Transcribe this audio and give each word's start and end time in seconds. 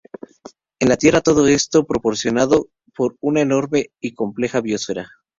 En 0.79 0.89
la 0.89 0.97
Tierra 0.97 1.21
todo 1.21 1.45
esto 1.45 1.81
es 1.81 1.85
proporcionado 1.85 2.69
por 2.95 3.17
una 3.19 3.41
enorme 3.41 3.91
y 3.99 4.15
compleja 4.15 4.59
biosfera. 4.59 5.07